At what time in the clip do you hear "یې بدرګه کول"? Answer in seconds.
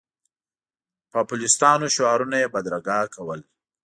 2.41-3.39